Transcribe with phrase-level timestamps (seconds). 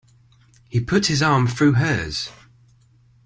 [0.67, 2.31] He put his arm through hers.